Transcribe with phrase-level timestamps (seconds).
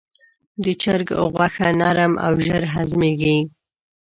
[0.63, 3.37] د چرګ غوښه نرم او ژر هضمېږي.